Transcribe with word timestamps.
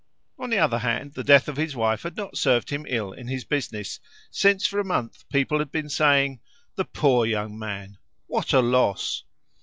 On 0.39 0.49
the 0.49 0.57
other 0.57 0.79
hand, 0.79 1.13
the 1.13 1.23
death 1.23 1.47
of 1.47 1.57
his 1.57 1.75
wife 1.75 2.01
had 2.01 2.17
not 2.17 2.35
served 2.35 2.71
him 2.71 2.87
ill 2.89 3.11
in 3.13 3.27
his 3.27 3.43
business, 3.43 3.99
since 4.31 4.65
for 4.65 4.79
a 4.79 4.83
month 4.83 5.29
people 5.29 5.59
had 5.59 5.71
been 5.71 5.89
saying, 5.89 6.39
"The 6.73 6.85
poor 6.85 7.23
young 7.23 7.59
man! 7.59 7.99
what 8.25 8.51
a 8.51 8.61
loss!" 8.61 9.25